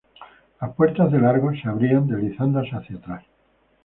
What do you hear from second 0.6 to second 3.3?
puertas del Argos se abrían deslizándose hacia atrás.